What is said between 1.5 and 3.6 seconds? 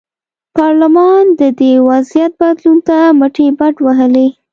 دې وضعیت بدلون ته مټې